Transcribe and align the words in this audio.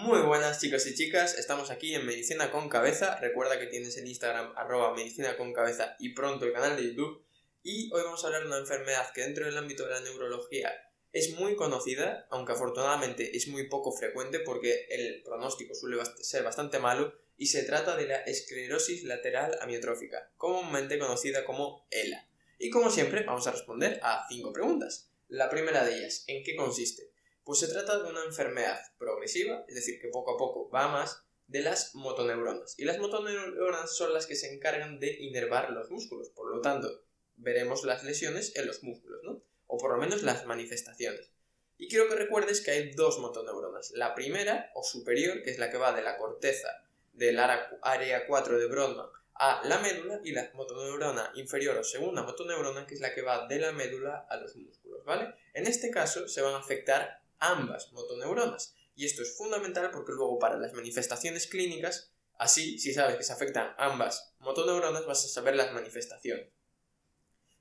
Muy 0.00 0.20
buenas 0.20 0.60
chicos 0.60 0.86
y 0.86 0.94
chicas, 0.94 1.36
estamos 1.38 1.72
aquí 1.72 1.92
en 1.92 2.06
Medicina 2.06 2.52
con 2.52 2.68
Cabeza. 2.68 3.18
Recuerda 3.18 3.58
que 3.58 3.66
tienes 3.66 3.96
el 3.96 4.06
Instagram 4.06 4.52
arroba 4.56 4.94
Medicina 4.94 5.36
con 5.36 5.52
Cabeza 5.52 5.96
y 5.98 6.10
pronto 6.10 6.44
el 6.44 6.52
canal 6.52 6.76
de 6.76 6.84
YouTube. 6.84 7.24
Y 7.64 7.92
hoy 7.92 8.02
vamos 8.04 8.22
a 8.22 8.28
hablar 8.28 8.42
de 8.42 8.46
una 8.46 8.58
enfermedad 8.58 9.12
que 9.12 9.22
dentro 9.22 9.44
del 9.44 9.58
ámbito 9.58 9.84
de 9.84 9.94
la 9.94 10.00
neurología 10.00 10.72
es 11.12 11.34
muy 11.34 11.56
conocida, 11.56 12.28
aunque 12.30 12.52
afortunadamente 12.52 13.36
es 13.36 13.48
muy 13.48 13.68
poco 13.68 13.90
frecuente 13.90 14.38
porque 14.38 14.86
el 14.88 15.20
pronóstico 15.24 15.74
suele 15.74 16.00
ser 16.20 16.44
bastante 16.44 16.78
malo 16.78 17.12
y 17.36 17.46
se 17.46 17.64
trata 17.64 17.96
de 17.96 18.06
la 18.06 18.18
esclerosis 18.18 19.02
lateral 19.02 19.58
amiotrófica, 19.60 20.30
comúnmente 20.36 21.00
conocida 21.00 21.44
como 21.44 21.88
ELA. 21.90 22.24
Y 22.60 22.70
como 22.70 22.92
siempre, 22.92 23.24
vamos 23.24 23.48
a 23.48 23.50
responder 23.50 23.98
a 24.04 24.26
cinco 24.28 24.52
preguntas. 24.52 25.10
La 25.26 25.50
primera 25.50 25.84
de 25.84 25.98
ellas, 25.98 26.22
¿en 26.28 26.44
qué 26.44 26.54
consiste? 26.54 27.07
Pues 27.48 27.60
se 27.60 27.68
trata 27.68 27.98
de 27.98 28.10
una 28.10 28.24
enfermedad 28.24 28.78
progresiva, 28.98 29.64
es 29.68 29.74
decir, 29.74 29.98
que 29.98 30.08
poco 30.08 30.34
a 30.34 30.36
poco 30.36 30.68
va 30.68 30.88
más 30.88 31.22
de 31.46 31.62
las 31.62 31.94
motoneuronas. 31.94 32.74
Y 32.78 32.84
las 32.84 32.98
motoneuronas 32.98 33.96
son 33.96 34.12
las 34.12 34.26
que 34.26 34.36
se 34.36 34.52
encargan 34.52 35.00
de 35.00 35.16
inervar 35.18 35.70
los 35.70 35.90
músculos, 35.90 36.28
por 36.28 36.54
lo 36.54 36.60
tanto, 36.60 37.04
veremos 37.36 37.84
las 37.84 38.04
lesiones 38.04 38.54
en 38.54 38.66
los 38.66 38.82
músculos, 38.82 39.22
¿no? 39.22 39.40
O 39.66 39.78
por 39.78 39.92
lo 39.92 39.96
menos 39.96 40.22
las 40.24 40.44
manifestaciones. 40.44 41.30
Y 41.78 41.88
quiero 41.88 42.06
que 42.10 42.16
recuerdes 42.16 42.60
que 42.60 42.72
hay 42.72 42.90
dos 42.90 43.18
motoneuronas. 43.18 43.92
La 43.92 44.14
primera, 44.14 44.70
o 44.74 44.82
superior, 44.82 45.42
que 45.42 45.50
es 45.50 45.58
la 45.58 45.70
que 45.70 45.78
va 45.78 45.94
de 45.94 46.02
la 46.02 46.18
corteza 46.18 46.68
del 47.14 47.38
área 47.38 48.26
4 48.26 48.58
de 48.58 48.66
Brodmann 48.66 49.08
a 49.32 49.62
la 49.64 49.78
médula, 49.78 50.20
y 50.22 50.32
la 50.32 50.50
motoneurona 50.52 51.32
inferior 51.36 51.78
o 51.78 51.82
segunda 51.82 52.24
motoneurona, 52.24 52.86
que 52.86 52.94
es 52.94 53.00
la 53.00 53.14
que 53.14 53.22
va 53.22 53.46
de 53.46 53.58
la 53.58 53.72
médula 53.72 54.26
a 54.28 54.36
los 54.36 54.54
músculos, 54.54 55.02
¿vale? 55.06 55.32
En 55.54 55.66
este 55.66 55.90
caso 55.90 56.28
se 56.28 56.42
van 56.42 56.52
a 56.52 56.58
afectar 56.58 57.22
ambas 57.38 57.92
motoneuronas. 57.92 58.74
Y 58.94 59.06
esto 59.06 59.22
es 59.22 59.36
fundamental 59.36 59.90
porque 59.90 60.12
luego 60.12 60.38
para 60.38 60.58
las 60.58 60.72
manifestaciones 60.72 61.46
clínicas, 61.46 62.12
así, 62.38 62.78
si 62.78 62.92
sabes 62.92 63.16
que 63.16 63.22
se 63.22 63.32
afectan 63.32 63.74
ambas 63.78 64.34
motoneuronas, 64.40 65.06
vas 65.06 65.24
a 65.24 65.28
saber 65.28 65.54
las 65.54 65.72
manifestaciones. 65.72 66.48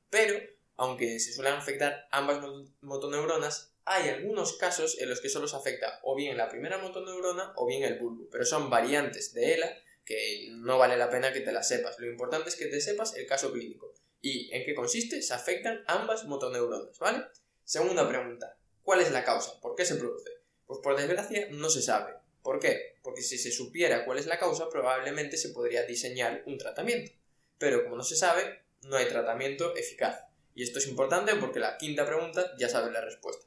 Pero, 0.09 0.39
aunque 0.77 1.19
se 1.19 1.33
suelen 1.33 1.53
afectar 1.53 2.07
ambas 2.11 2.43
motoneuronas, 2.81 3.73
hay 3.85 4.09
algunos 4.09 4.57
casos 4.57 4.97
en 4.99 5.09
los 5.09 5.21
que 5.21 5.29
solo 5.29 5.47
se 5.47 5.55
afecta 5.55 5.99
o 6.03 6.15
bien 6.15 6.37
la 6.37 6.49
primera 6.49 6.77
motoneurona 6.77 7.53
o 7.55 7.65
bien 7.65 7.83
el 7.83 7.97
bulbo, 7.97 8.27
pero 8.30 8.43
son 8.43 8.69
variantes 8.69 9.33
de 9.33 9.53
ELA 9.53 9.77
que 10.03 10.47
no 10.52 10.77
vale 10.77 10.97
la 10.97 11.09
pena 11.09 11.31
que 11.31 11.41
te 11.41 11.52
las 11.52 11.67
sepas. 11.67 11.99
Lo 11.99 12.07
importante 12.07 12.49
es 12.49 12.55
que 12.55 12.67
te 12.67 12.81
sepas 12.81 13.15
el 13.15 13.27
caso 13.27 13.52
clínico. 13.52 13.93
¿Y 14.21 14.53
en 14.53 14.65
qué 14.65 14.73
consiste? 14.73 15.21
Se 15.21 15.33
afectan 15.33 15.83
ambas 15.87 16.25
motoneuronas, 16.25 16.97
¿vale? 16.99 17.25
Segunda 17.63 18.07
pregunta. 18.07 18.57
¿Cuál 18.88 19.02
es 19.02 19.11
la 19.11 19.25
causa? 19.25 19.59
¿Por 19.59 19.75
qué 19.75 19.83
se 19.83 19.95
produce? 19.95 20.31
Pues 20.66 20.80
por 20.81 20.95
desgracia 20.95 21.49
no 21.52 21.69
se 21.69 21.81
sabe. 21.81 22.13
¿Por 22.41 22.57
qué? 22.61 22.95
Porque 23.03 23.21
si 23.21 23.38
se 23.38 23.52
supiera 23.52 24.05
cuál 24.05 24.17
es 24.17 24.27
la 24.27 24.39
causa, 24.39 24.69
probablemente 24.69 25.35
se 25.35 25.49
podría 25.49 25.83
diseñar 25.83 26.41
un 26.45 26.57
tratamiento. 26.57 27.11
Pero 27.58 27.83
como 27.83 27.97
no 27.97 28.03
se 28.05 28.15
sabe, 28.15 28.63
no 28.83 28.95
hay 28.95 29.09
tratamiento 29.09 29.75
eficaz. 29.75 30.23
Y 30.55 30.63
esto 30.63 30.80
es 30.80 30.88
importante 30.88 31.35
porque 31.35 31.59
la 31.59 31.77
quinta 31.77 32.05
pregunta 32.05 32.53
ya 32.58 32.69
sabes 32.69 32.93
la 32.93 33.02
respuesta. 33.02 33.45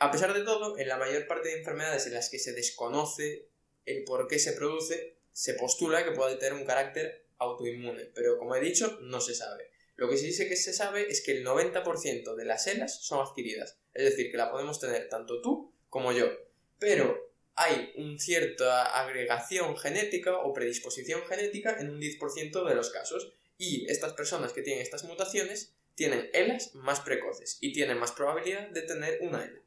A 0.00 0.10
pesar 0.10 0.34
de 0.34 0.42
todo, 0.42 0.76
en 0.76 0.88
la 0.88 0.96
mayor 0.96 1.28
parte 1.28 1.50
de 1.50 1.58
enfermedades 1.58 2.06
en 2.08 2.14
las 2.14 2.28
que 2.28 2.40
se 2.40 2.52
desconoce 2.52 3.46
el 3.86 4.02
por 4.02 4.26
qué 4.26 4.40
se 4.40 4.54
produce, 4.54 5.18
se 5.30 5.54
postula 5.54 6.04
que 6.04 6.10
puede 6.10 6.34
tener 6.34 6.54
un 6.54 6.66
carácter 6.66 7.26
autoinmune, 7.38 8.06
pero 8.06 8.38
como 8.38 8.56
he 8.56 8.60
dicho, 8.60 8.98
no 9.02 9.20
se 9.20 9.36
sabe. 9.36 9.70
Lo 9.96 10.08
que 10.08 10.16
sí 10.16 10.26
dice 10.26 10.48
que 10.48 10.56
se 10.56 10.72
sabe 10.72 11.10
es 11.10 11.22
que 11.22 11.32
el 11.32 11.44
90% 11.44 12.34
de 12.34 12.44
las 12.44 12.66
ELAs 12.66 13.04
son 13.04 13.26
adquiridas, 13.26 13.78
es 13.94 14.04
decir, 14.04 14.30
que 14.30 14.36
la 14.36 14.50
podemos 14.50 14.80
tener 14.80 15.08
tanto 15.08 15.40
tú 15.42 15.72
como 15.88 16.12
yo. 16.12 16.30
Pero 16.78 17.30
hay 17.54 17.92
una 17.96 18.18
cierta 18.18 19.00
agregación 19.00 19.76
genética 19.76 20.38
o 20.38 20.52
predisposición 20.52 21.22
genética 21.26 21.76
en 21.78 21.90
un 21.90 22.00
10% 22.00 22.68
de 22.68 22.74
los 22.74 22.90
casos, 22.90 23.32
y 23.58 23.88
estas 23.90 24.14
personas 24.14 24.52
que 24.52 24.62
tienen 24.62 24.82
estas 24.82 25.04
mutaciones 25.04 25.74
tienen 25.94 26.30
ELAs 26.32 26.74
más 26.74 27.00
precoces 27.00 27.58
y 27.60 27.72
tienen 27.72 27.98
más 27.98 28.12
probabilidad 28.12 28.70
de 28.70 28.82
tener 28.82 29.18
una 29.20 29.44
ELA. 29.44 29.60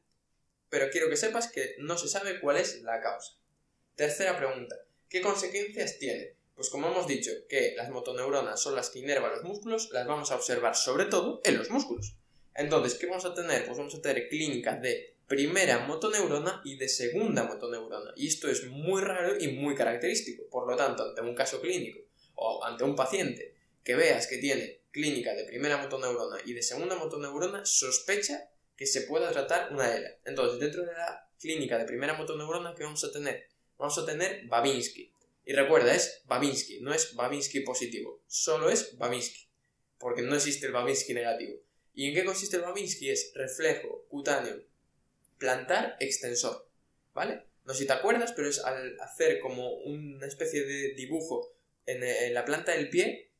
Pero 0.68 0.90
quiero 0.90 1.08
que 1.08 1.16
sepas 1.16 1.50
que 1.50 1.76
no 1.78 1.96
se 1.96 2.08
sabe 2.08 2.40
cuál 2.40 2.56
es 2.56 2.82
la 2.82 3.00
causa. 3.00 3.38
Tercera 3.94 4.36
pregunta. 4.36 4.76
¿Qué 5.08 5.22
consecuencias 5.22 5.98
tiene? 5.98 6.34
Pues 6.56 6.70
como 6.70 6.88
hemos 6.88 7.06
dicho 7.06 7.30
que 7.50 7.74
las 7.76 7.90
motoneuronas 7.90 8.58
son 8.58 8.74
las 8.74 8.88
que 8.88 9.00
inervan 9.00 9.30
los 9.30 9.44
músculos, 9.44 9.90
las 9.92 10.06
vamos 10.06 10.30
a 10.30 10.36
observar 10.36 10.74
sobre 10.74 11.04
todo 11.04 11.42
en 11.44 11.58
los 11.58 11.68
músculos. 11.70 12.14
Entonces, 12.54 12.98
¿qué 12.98 13.06
vamos 13.06 13.26
a 13.26 13.34
tener? 13.34 13.66
Pues 13.66 13.76
vamos 13.76 13.94
a 13.94 14.00
tener 14.00 14.28
clínicas 14.30 14.80
de 14.80 15.16
primera 15.26 15.80
motoneurona 15.80 16.62
y 16.64 16.76
de 16.76 16.88
segunda 16.88 17.44
motoneurona. 17.44 18.12
Y 18.16 18.28
esto 18.28 18.48
es 18.48 18.66
muy 18.68 19.02
raro 19.02 19.38
y 19.38 19.48
muy 19.48 19.74
característico. 19.74 20.44
Por 20.50 20.66
lo 20.66 20.76
tanto, 20.76 21.04
ante 21.04 21.20
un 21.20 21.34
caso 21.34 21.60
clínico 21.60 22.00
o 22.36 22.64
ante 22.64 22.84
un 22.84 22.96
paciente 22.96 23.54
que 23.84 23.94
veas 23.94 24.26
que 24.26 24.38
tiene 24.38 24.80
clínica 24.90 25.34
de 25.34 25.44
primera 25.44 25.76
motoneurona 25.76 26.38
y 26.46 26.54
de 26.54 26.62
segunda 26.62 26.96
motoneurona, 26.96 27.66
sospecha 27.66 28.48
que 28.76 28.86
se 28.86 29.02
pueda 29.02 29.30
tratar 29.30 29.72
una 29.72 29.94
ELA. 29.94 30.16
Entonces, 30.24 30.58
dentro 30.58 30.86
de 30.86 30.92
la 30.94 31.28
clínica 31.38 31.76
de 31.76 31.84
primera 31.84 32.14
motoneurona, 32.14 32.74
¿qué 32.74 32.84
vamos 32.84 33.04
a 33.04 33.12
tener? 33.12 33.46
Vamos 33.76 33.98
a 33.98 34.06
tener 34.06 34.46
Babinski. 34.46 35.12
Y 35.46 35.52
recuerda, 35.52 35.94
es 35.94 36.22
Babinski, 36.24 36.80
no 36.80 36.92
es 36.92 37.14
Babinski 37.14 37.60
positivo, 37.60 38.20
solo 38.26 38.68
es 38.68 38.98
Babinski, 38.98 39.48
porque 39.96 40.22
no 40.22 40.34
existe 40.34 40.66
el 40.66 40.72
Babinski 40.72 41.14
negativo. 41.14 41.54
¿Y 41.94 42.08
en 42.08 42.14
qué 42.14 42.24
consiste 42.24 42.56
el 42.56 42.62
Babinski? 42.62 43.10
Es 43.10 43.30
reflejo 43.34 44.04
cutáneo 44.08 44.60
plantar 45.38 45.96
extensor, 46.00 46.68
¿vale? 47.14 47.44
No 47.64 47.72
sé 47.74 47.80
si 47.80 47.86
te 47.86 47.92
acuerdas, 47.92 48.32
pero 48.32 48.48
es 48.48 48.58
al 48.58 48.98
hacer 49.00 49.38
como 49.38 49.70
una 49.70 50.26
especie 50.26 50.64
de 50.64 50.94
dibujo 50.94 51.56
en, 51.86 52.34
la 52.34 52.44
planta 52.44 52.72
del 52.72 52.90
pie, 52.90 53.30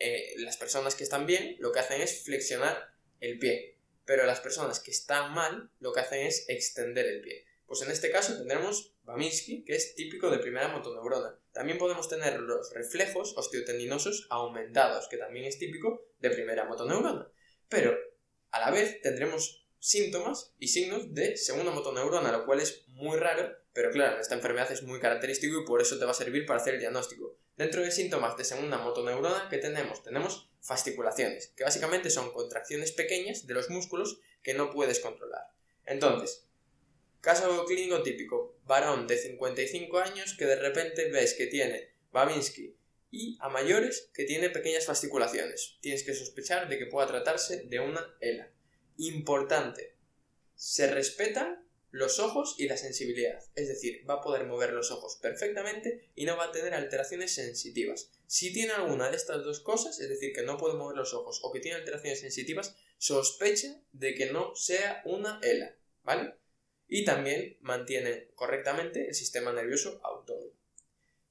eh, 0.00 0.34
las 0.38 0.56
personas 0.56 0.96
que 0.96 1.04
están 1.04 1.24
bien 1.24 1.54
lo 1.60 1.70
que 1.70 1.78
hacen 1.78 2.02
es 2.02 2.24
flexionar 2.24 2.96
el 3.20 3.38
pie, 3.38 3.78
pero 4.04 4.26
las 4.26 4.40
personas 4.40 4.80
que 4.80 4.90
están 4.90 5.32
mal 5.32 5.70
lo 5.78 5.92
que 5.92 6.00
hacen 6.00 6.26
es 6.26 6.48
extender 6.48 7.06
el 7.06 7.20
pie. 7.20 7.46
Pues 7.64 7.80
en 7.82 7.92
este 7.92 8.10
caso 8.10 8.36
tendremos 8.36 8.96
Baminsky, 9.04 9.64
que 9.64 9.76
es 9.76 9.94
típico 9.94 10.30
de 10.30 10.38
primera 10.38 10.68
motoneurona. 10.68 11.38
También 11.54 11.78
podemos 11.78 12.08
tener 12.08 12.40
los 12.40 12.74
reflejos 12.74 13.32
osteotendinosos 13.36 14.26
aumentados, 14.28 15.06
que 15.08 15.16
también 15.16 15.46
es 15.46 15.56
típico 15.56 16.04
de 16.18 16.30
primera 16.30 16.64
motoneurona. 16.64 17.30
Pero 17.68 17.96
a 18.50 18.58
la 18.58 18.72
vez 18.72 19.00
tendremos 19.00 19.64
síntomas 19.78 20.52
y 20.58 20.68
signos 20.68 21.14
de 21.14 21.36
segunda 21.36 21.70
motoneurona, 21.70 22.32
lo 22.32 22.44
cual 22.44 22.58
es 22.58 22.84
muy 22.88 23.18
raro, 23.18 23.56
pero 23.72 23.92
claro, 23.92 24.20
esta 24.20 24.34
enfermedad 24.34 24.72
es 24.72 24.82
muy 24.82 24.98
característico 24.98 25.60
y 25.60 25.64
por 25.64 25.80
eso 25.80 25.96
te 25.96 26.04
va 26.04 26.10
a 26.10 26.14
servir 26.14 26.44
para 26.44 26.58
hacer 26.58 26.74
el 26.74 26.80
diagnóstico. 26.80 27.36
Dentro 27.56 27.82
de 27.82 27.92
síntomas 27.92 28.36
de 28.36 28.44
segunda 28.44 28.78
motoneurona, 28.78 29.46
¿qué 29.48 29.58
tenemos? 29.58 30.02
Tenemos 30.02 30.50
fasciculaciones, 30.60 31.52
que 31.56 31.62
básicamente 31.62 32.10
son 32.10 32.32
contracciones 32.32 32.90
pequeñas 32.90 33.46
de 33.46 33.54
los 33.54 33.70
músculos 33.70 34.18
que 34.42 34.54
no 34.54 34.72
puedes 34.72 34.98
controlar. 34.98 35.46
Entonces, 35.86 36.48
Caso 37.24 37.64
clínico 37.64 38.02
típico, 38.02 38.58
varón 38.66 39.06
de 39.06 39.16
55 39.16 39.98
años 39.98 40.34
que 40.36 40.44
de 40.44 40.56
repente 40.56 41.10
ves 41.10 41.32
que 41.32 41.46
tiene 41.46 41.94
Babinski 42.12 42.76
y 43.10 43.38
a 43.40 43.48
mayores 43.48 44.10
que 44.12 44.24
tiene 44.24 44.50
pequeñas 44.50 44.84
fasciculaciones. 44.84 45.78
Tienes 45.80 46.04
que 46.04 46.12
sospechar 46.12 46.68
de 46.68 46.76
que 46.78 46.84
pueda 46.84 47.06
tratarse 47.06 47.62
de 47.64 47.80
una 47.80 48.14
ELA. 48.20 48.52
Importante, 48.98 49.96
se 50.54 50.86
respetan 50.86 51.66
los 51.90 52.18
ojos 52.18 52.56
y 52.58 52.68
la 52.68 52.76
sensibilidad, 52.76 53.42
es 53.54 53.68
decir, 53.68 54.04
va 54.06 54.16
a 54.16 54.20
poder 54.20 54.44
mover 54.44 54.74
los 54.74 54.90
ojos 54.90 55.18
perfectamente 55.22 56.10
y 56.14 56.26
no 56.26 56.36
va 56.36 56.46
a 56.46 56.52
tener 56.52 56.74
alteraciones 56.74 57.34
sensitivas. 57.34 58.10
Si 58.26 58.52
tiene 58.52 58.72
alguna 58.74 59.08
de 59.08 59.16
estas 59.16 59.42
dos 59.44 59.60
cosas, 59.60 59.98
es 59.98 60.10
decir, 60.10 60.34
que 60.34 60.42
no 60.42 60.58
puede 60.58 60.74
mover 60.74 60.98
los 60.98 61.14
ojos 61.14 61.40
o 61.42 61.50
que 61.52 61.60
tiene 61.60 61.78
alteraciones 61.78 62.20
sensitivas, 62.20 62.76
sospecha 62.98 63.80
de 63.92 64.14
que 64.14 64.30
no 64.30 64.54
sea 64.54 65.00
una 65.06 65.40
ELA, 65.42 65.74
¿vale? 66.02 66.34
Y 66.88 67.04
también 67.04 67.56
mantienen 67.60 68.28
correctamente 68.34 69.08
el 69.08 69.14
sistema 69.14 69.52
nervioso 69.52 70.00
autónomo. 70.04 70.52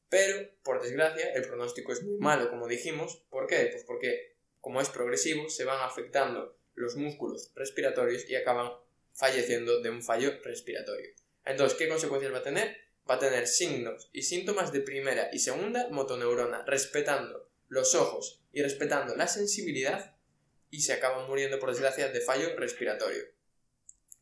Pero, 0.10 0.48
por 0.64 0.82
desgracia, 0.82 1.34
el 1.34 1.48
pronóstico 1.48 1.92
es 1.92 2.04
muy 2.04 2.20
malo, 2.20 2.50
como 2.50 2.68
dijimos. 2.68 3.24
¿Por 3.30 3.48
qué? 3.48 3.70
Pues 3.72 3.84
porque, 3.84 4.36
como 4.62 4.80
es 4.80 4.90
progresivo, 4.90 5.50
se 5.50 5.66
van 5.66 5.82
afectando 5.82 6.56
los 6.76 6.96
músculos 6.96 7.52
respiratorios 7.56 8.30
y 8.30 8.36
acaban 8.36 8.74
falleciendo 9.12 9.82
de 9.82 9.90
un 9.90 10.04
fallo 10.04 10.40
respiratorio. 10.44 11.10
Entonces, 11.46 11.78
¿qué 11.78 11.88
consecuencias 11.88 12.34
va 12.34 12.38
a 12.38 12.44
tener? 12.44 12.78
Va 13.10 13.16
a 13.16 13.20
tener 13.20 13.48
signos 13.48 14.10
y 14.14 14.22
síntomas 14.22 14.72
de 14.72 14.82
primera 14.82 15.30
y 15.34 15.40
segunda 15.40 15.90
motoneurona, 15.90 16.64
respetando 16.66 17.50
los 17.68 17.96
ojos 17.96 18.42
y 18.52 18.62
respetando 18.62 19.16
la 19.16 19.28
sensibilidad 19.28 20.16
y 20.70 20.82
se 20.82 20.94
acaban 20.94 21.28
muriendo, 21.28 21.60
por 21.60 21.70
desgracia, 21.70 22.10
de 22.10 22.22
fallo 22.22 22.56
respiratorio. 22.56 23.24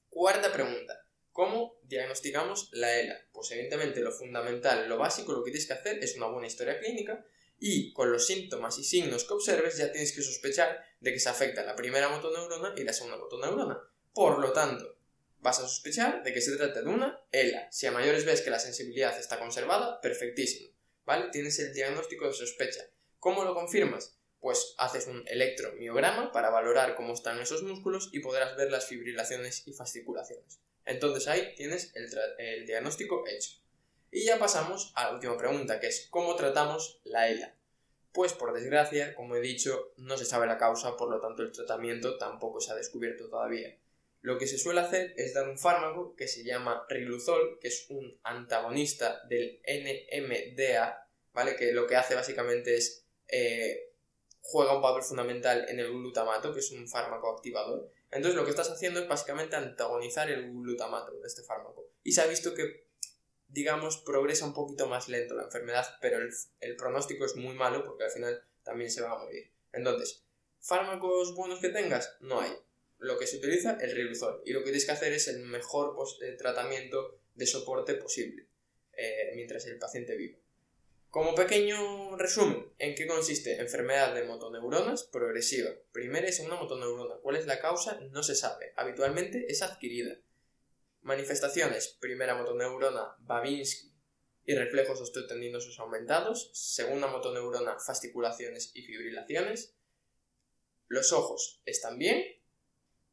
Cuarta 0.09 0.51
pregunta. 0.51 1.00
¿Cómo 1.31 1.79
diagnosticamos 1.83 2.69
la 2.73 2.99
ELA? 2.99 3.17
Pues 3.31 3.51
evidentemente 3.51 4.01
lo 4.01 4.11
fundamental, 4.11 4.89
lo 4.89 4.97
básico, 4.97 5.31
lo 5.31 5.43
que 5.43 5.51
tienes 5.51 5.67
que 5.67 5.73
hacer 5.73 6.03
es 6.03 6.17
una 6.17 6.27
buena 6.27 6.47
historia 6.47 6.79
clínica 6.79 7.25
y 7.57 7.93
con 7.93 8.11
los 8.11 8.27
síntomas 8.27 8.77
y 8.79 8.83
signos 8.83 9.23
que 9.23 9.33
observes 9.33 9.77
ya 9.77 9.91
tienes 9.91 10.13
que 10.13 10.23
sospechar 10.23 10.83
de 10.99 11.13
que 11.13 11.19
se 11.19 11.29
afecta 11.29 11.63
la 11.63 11.75
primera 11.75 12.09
motoneurona 12.09 12.73
y 12.75 12.83
la 12.83 12.91
segunda 12.91 13.17
motoneurona. 13.17 13.79
Por 14.13 14.39
lo 14.39 14.51
tanto, 14.51 14.97
vas 15.39 15.59
a 15.59 15.67
sospechar 15.67 16.23
de 16.23 16.33
que 16.33 16.41
se 16.41 16.57
trata 16.57 16.81
de 16.81 16.89
una 16.89 17.23
ELA. 17.31 17.71
Si 17.71 17.85
a 17.87 17.91
mayores 17.91 18.25
ves 18.25 18.41
que 18.41 18.49
la 18.49 18.59
sensibilidad 18.59 19.17
está 19.17 19.39
conservada, 19.39 20.01
perfectísimo, 20.01 20.71
¿vale? 21.05 21.29
Tienes 21.31 21.59
el 21.59 21.73
diagnóstico 21.73 22.27
de 22.27 22.33
sospecha. 22.33 22.81
¿Cómo 23.19 23.45
lo 23.45 23.53
confirmas? 23.53 24.17
Pues 24.39 24.73
haces 24.77 25.07
un 25.07 25.23
electromiograma 25.27 26.31
para 26.31 26.49
valorar 26.49 26.95
cómo 26.95 27.13
están 27.13 27.39
esos 27.39 27.63
músculos 27.63 28.09
y 28.11 28.19
podrás 28.19 28.57
ver 28.57 28.71
las 28.71 28.87
fibrilaciones 28.87 29.67
y 29.67 29.73
fasciculaciones. 29.73 30.59
Entonces 30.91 31.27
ahí 31.27 31.53
tienes 31.55 31.93
el, 31.95 32.65
diagnóstico 32.65 33.23
hecho. 33.27 33.51
Y 34.11 34.25
ya 34.25 34.37
pasamos 34.37 34.91
a 34.95 35.05
la 35.05 35.13
última 35.13 35.37
pregunta, 35.37 35.79
que 35.79 35.87
es 35.87 36.07
¿cómo 36.09 36.35
tratamos 36.35 36.99
la 37.03 37.29
ELA? 37.29 37.55
Pues 38.11 38.33
por 38.33 38.53
desgracia, 38.53 39.15
como 39.15 39.35
he 39.35 39.41
dicho, 39.41 39.93
no 39.95 40.17
se 40.17 40.25
sabe 40.25 40.47
la 40.47 40.57
causa, 40.57 40.97
por 40.97 41.09
lo 41.09 41.21
tanto 41.21 41.43
el 41.43 41.51
tratamiento 41.51 42.17
tampoco 42.17 42.59
se 42.59 42.73
ha 42.73 42.75
descubierto 42.75 43.29
todavía. 43.29 43.77
Lo 44.21 44.37
que 44.37 44.47
se 44.47 44.57
suele 44.57 44.81
hacer 44.81 45.13
es 45.17 45.33
dar 45.33 45.47
un 45.49 45.57
fármaco 45.57 46.15
que 46.15 46.27
se 46.27 46.43
llama 46.43 46.85
riluzol, 46.89 47.57
que 47.59 47.69
es 47.69 47.87
un 47.89 48.19
antagonista 48.23 49.21
del 49.27 49.61
NMDA, 49.65 51.07
¿vale? 51.33 51.55
Que 51.55 51.71
lo 51.71 51.87
que 51.87 51.95
hace 51.95 52.13
básicamente 52.13 52.75
es 52.75 53.05
eh, 53.29 53.91
juega 54.41 54.75
un 54.75 54.81
papel 54.81 55.03
fundamental 55.03 55.65
en 55.69 55.79
el 55.79 55.89
glutamato, 55.89 56.53
que 56.53 56.59
es 56.59 56.71
un 56.71 56.87
fármaco 56.87 57.31
activador. 57.31 57.89
Entonces 58.11 58.35
lo 58.35 58.43
que 58.43 58.51
estás 58.51 58.69
haciendo 58.69 58.99
es 58.99 59.07
básicamente 59.07 59.55
antagonizar 59.55 60.29
el 60.29 60.51
glutamato 60.51 61.11
de 61.13 61.27
este 61.27 61.43
fármaco. 61.43 61.89
Y 62.03 62.11
se 62.11 62.21
ha 62.21 62.27
visto 62.27 62.53
que 62.53 62.91
digamos, 63.51 63.97
progresa 63.97 64.45
un 64.45 64.53
poquito 64.53 64.87
más 64.87 65.09
lento 65.09 65.35
la 65.35 65.43
enfermedad, 65.43 65.85
pero 66.01 66.19
el, 66.59 66.75
pronóstico 66.75 67.25
es 67.25 67.35
muy 67.35 67.53
malo 67.53 67.83
porque 67.83 68.05
al 68.05 68.11
final 68.11 68.43
también 68.63 68.89
se 68.89 69.01
va 69.01 69.11
a 69.11 69.17
morir. 69.17 69.51
Entonces, 69.73 70.23
¿fármacos 70.59 71.35
buenos 71.35 71.59
que 71.59 71.69
tengas? 71.69 72.15
No 72.21 72.39
hay. 72.39 72.51
Lo 72.97 73.17
que 73.17 73.27
se 73.27 73.37
utiliza, 73.37 73.77
el 73.81 73.91
riluzol. 73.91 74.41
Y 74.45 74.53
lo 74.53 74.59
que 74.59 74.65
tienes 74.65 74.85
que 74.85 74.91
hacer 74.91 75.11
es 75.11 75.27
el 75.27 75.39
mejor 75.41 75.95
eh, 76.21 76.33
tratamiento 76.37 77.19
de 77.33 77.47
soporte 77.47 77.95
posible 77.95 78.47
eh, 78.93 79.31
mientras 79.35 79.65
el 79.65 79.77
paciente 79.77 80.15
vive. 80.15 80.40
Como 81.11 81.35
pequeño 81.35 82.15
resumen, 82.15 82.71
¿en 82.79 82.95
qué 82.95 83.05
consiste? 83.05 83.59
Enfermedad 83.59 84.15
de 84.15 84.23
motoneuronas 84.23 85.03
progresiva. 85.03 85.69
Primera 85.91 86.29
y 86.29 86.31
segunda 86.31 86.55
motoneurona. 86.55 87.17
¿Cuál 87.17 87.35
es 87.35 87.45
la 87.45 87.59
causa? 87.59 87.99
No 88.11 88.23
se 88.23 88.33
sabe. 88.33 88.71
Habitualmente 88.77 89.51
es 89.51 89.61
adquirida. 89.61 90.15
Manifestaciones. 91.01 91.97
Primera 91.99 92.35
motoneurona, 92.35 93.17
Babinski 93.19 93.91
y 94.45 94.55
reflejos 94.55 95.01
osteotendinosos 95.01 95.77
aumentados. 95.81 96.49
Segunda 96.53 97.07
motoneurona, 97.07 97.77
fasciculaciones 97.77 98.71
y 98.73 98.83
fibrilaciones. 98.83 99.75
Los 100.87 101.11
ojos 101.11 101.61
están 101.65 101.97
bien. 101.97 102.23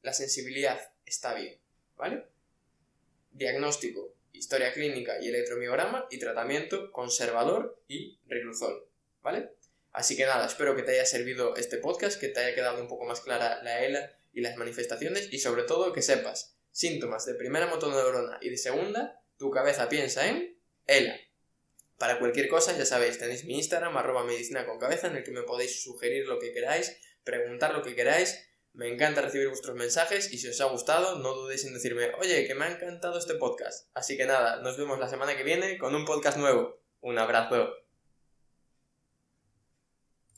La 0.02 0.12
sensibilidad 0.12 0.78
está 1.04 1.34
bien. 1.34 1.60
¿Vale? 1.96 2.28
Diagnóstico, 3.32 4.14
historia 4.38 4.72
clínica 4.72 5.20
y 5.20 5.28
electromiograma 5.28 6.06
y 6.10 6.18
tratamiento 6.18 6.90
conservador 6.92 7.82
y 7.88 8.18
riluzol. 8.26 8.88
¿Vale? 9.22 9.50
Así 9.92 10.16
que 10.16 10.26
nada, 10.26 10.46
espero 10.46 10.76
que 10.76 10.82
te 10.82 10.92
haya 10.92 11.04
servido 11.04 11.56
este 11.56 11.78
podcast, 11.78 12.20
que 12.20 12.28
te 12.28 12.40
haya 12.40 12.54
quedado 12.54 12.80
un 12.80 12.88
poco 12.88 13.04
más 13.04 13.20
clara 13.20 13.62
la 13.62 13.84
ELA 13.84 14.16
y 14.32 14.40
las 14.40 14.56
manifestaciones 14.56 15.32
y 15.32 15.38
sobre 15.38 15.64
todo 15.64 15.92
que 15.92 16.02
sepas 16.02 16.56
síntomas 16.70 17.26
de 17.26 17.34
primera 17.34 17.66
motoneurona 17.66 18.38
y 18.40 18.50
de 18.50 18.56
segunda, 18.56 19.20
tu 19.36 19.50
cabeza 19.50 19.88
piensa 19.88 20.28
en 20.28 20.56
ELA. 20.86 21.18
Para 21.98 22.20
cualquier 22.20 22.48
cosa, 22.48 22.76
ya 22.78 22.84
sabéis, 22.84 23.18
tenéis 23.18 23.44
mi 23.44 23.54
Instagram, 23.54 23.96
arroba 23.96 24.22
medicina 24.22 24.64
con 24.64 24.78
cabeza, 24.78 25.08
en 25.08 25.16
el 25.16 25.24
que 25.24 25.32
me 25.32 25.42
podéis 25.42 25.82
sugerir 25.82 26.26
lo 26.26 26.38
que 26.38 26.52
queráis, 26.52 26.96
preguntar 27.24 27.74
lo 27.74 27.82
que 27.82 27.96
queráis. 27.96 28.47
Me 28.72 28.92
encanta 28.92 29.22
recibir 29.22 29.48
vuestros 29.48 29.76
mensajes 29.76 30.32
y 30.32 30.38
si 30.38 30.48
os 30.48 30.60
ha 30.60 30.66
gustado, 30.66 31.18
no 31.18 31.34
dudéis 31.34 31.64
en 31.64 31.74
decirme, 31.74 32.12
oye, 32.18 32.46
que 32.46 32.54
me 32.54 32.64
ha 32.64 32.70
encantado 32.70 33.18
este 33.18 33.34
podcast. 33.34 33.88
Así 33.94 34.16
que 34.16 34.26
nada, 34.26 34.60
nos 34.62 34.76
vemos 34.76 34.98
la 34.98 35.08
semana 35.08 35.36
que 35.36 35.42
viene 35.42 35.78
con 35.78 35.94
un 35.94 36.04
podcast 36.04 36.38
nuevo. 36.38 36.80
Un 37.00 37.18
abrazo. 37.18 37.87